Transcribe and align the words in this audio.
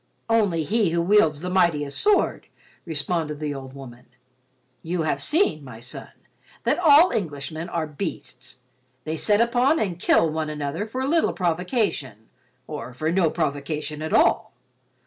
"Only 0.31 0.63
he 0.63 0.89
who 0.89 0.99
wields 1.03 1.41
the 1.41 1.49
mightiest 1.51 2.01
sword," 2.01 2.47
responded 2.85 3.39
the 3.39 3.53
old 3.53 3.73
woman. 3.75 4.07
"You 4.81 5.03
have 5.03 5.21
seen, 5.21 5.63
my 5.63 5.79
son, 5.79 6.09
that 6.63 6.79
all 6.79 7.11
Englishmen 7.11 7.69
are 7.69 7.85
beasts. 7.85 8.61
They 9.03 9.15
set 9.15 9.41
upon 9.41 9.77
and 9.79 9.99
kill 9.99 10.27
one 10.27 10.49
another 10.49 10.87
for 10.87 11.07
little 11.07 11.33
provocation 11.33 12.29
or 12.65 12.95
for 12.95 13.11
no 13.11 13.29
provocation 13.29 14.01
at 14.01 14.11
all. 14.11 14.53